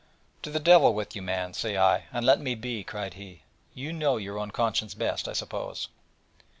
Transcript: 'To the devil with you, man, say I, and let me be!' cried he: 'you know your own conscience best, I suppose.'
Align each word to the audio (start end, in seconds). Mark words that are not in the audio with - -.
'To 0.41 0.49
the 0.49 0.59
devil 0.59 0.95
with 0.95 1.15
you, 1.15 1.21
man, 1.21 1.53
say 1.53 1.77
I, 1.77 2.05
and 2.11 2.25
let 2.25 2.39
me 2.41 2.55
be!' 2.55 2.83
cried 2.83 3.13
he: 3.13 3.43
'you 3.75 3.93
know 3.93 4.17
your 4.17 4.39
own 4.39 4.49
conscience 4.49 4.95
best, 4.95 5.27
I 5.27 5.33
suppose.' 5.33 5.89